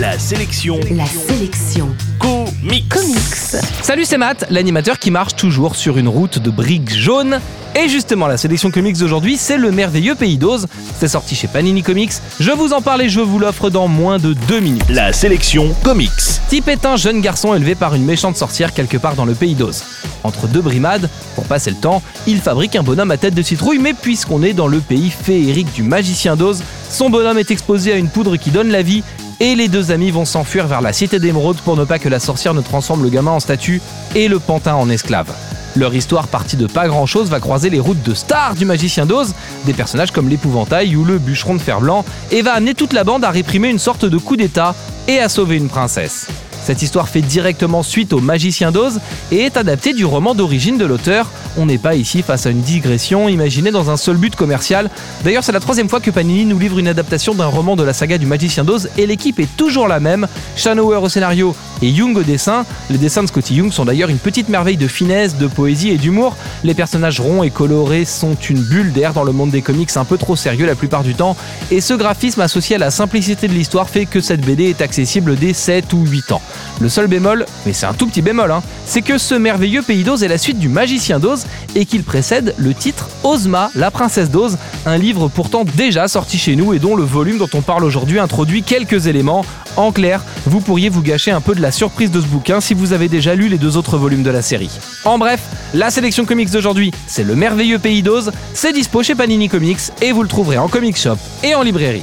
[0.00, 0.80] La sélection.
[0.92, 1.94] La sélection.
[2.18, 2.88] Comics.
[2.88, 3.62] Comics.
[3.82, 7.38] Salut, c'est Matt, l'animateur qui marche toujours sur une route de briques jaunes.
[7.76, 10.68] Et justement, la sélection comics d'aujourd'hui, c'est le merveilleux Pays d'Oz.
[10.98, 12.14] C'est sorti chez Panini Comics.
[12.40, 14.88] Je vous en parle et je vous l'offre dans moins de deux minutes.
[14.88, 16.10] La sélection comics.
[16.48, 19.54] Type est un jeune garçon élevé par une méchante sorcière quelque part dans le Pays
[19.54, 19.84] d'Oz.
[20.24, 23.78] Entre deux brimades, pour passer le temps, il fabrique un bonhomme à tête de citrouille,
[23.78, 27.96] mais puisqu'on est dans le pays féerique du magicien d'Oz, son bonhomme est exposé à
[27.96, 29.02] une poudre qui donne la vie
[29.40, 32.20] et les deux amis vont s'enfuir vers la cité d'émeraude pour ne pas que la
[32.20, 33.80] sorcière ne transforme le gamin en statue
[34.14, 35.34] et le pantin en esclave.
[35.76, 39.06] Leur histoire partie de pas grand chose va croiser les routes de stars du magicien
[39.06, 39.34] d'Oz,
[39.66, 43.04] des personnages comme l'épouvantail ou le bûcheron de fer blanc, et va amener toute la
[43.04, 44.74] bande à réprimer une sorte de coup d'état
[45.08, 46.26] et à sauver une princesse.
[46.64, 49.00] Cette histoire fait directement suite au Magicien d'Oz
[49.32, 51.30] et est adaptée du roman d'origine de l'auteur.
[51.56, 54.88] On n'est pas ici face à une digression imaginée dans un seul but commercial.
[55.24, 57.92] D'ailleurs, c'est la troisième fois que Panini nous livre une adaptation d'un roman de la
[57.92, 60.28] saga du Magicien d'Oz et l'équipe est toujours la même.
[60.56, 62.64] Shanauer au scénario et Young au dessin.
[62.88, 65.98] Les dessins de Scotty Young sont d'ailleurs une petite merveille de finesse, de poésie et
[65.98, 66.36] d'humour.
[66.62, 70.04] Les personnages ronds et colorés sont une bulle d'air dans le monde des comics un
[70.04, 71.36] peu trop sérieux la plupart du temps.
[71.70, 75.36] Et ce graphisme associé à la simplicité de l'histoire fait que cette BD est accessible
[75.36, 76.42] dès 7 ou 8 ans.
[76.80, 80.02] Le seul bémol, mais c'est un tout petit bémol, hein, c'est que ce merveilleux pays
[80.02, 84.30] d'Oz est la suite du Magicien d'Oz et qu'il précède le titre Ozma, la princesse
[84.30, 87.84] d'Oz, un livre pourtant déjà sorti chez nous et dont le volume dont on parle
[87.84, 89.44] aujourd'hui introduit quelques éléments.
[89.76, 92.74] En clair, vous pourriez vous gâcher un peu de la surprise de ce bouquin si
[92.74, 94.70] vous avez déjà lu les deux autres volumes de la série.
[95.04, 95.40] En bref,
[95.74, 100.12] la sélection comics d'aujourd'hui, c'est le merveilleux pays d'Oz, c'est dispo chez Panini Comics et
[100.12, 102.02] vous le trouverez en comic shop et en librairie.